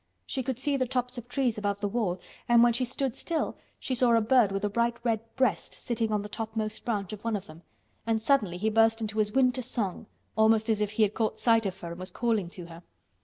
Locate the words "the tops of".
0.77-1.27